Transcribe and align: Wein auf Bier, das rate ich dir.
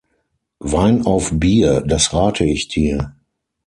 Wein 0.57 1.05
auf 1.05 1.29
Bier, 1.31 1.81
das 1.81 2.11
rate 2.11 2.43
ich 2.43 2.67
dir. 2.67 3.13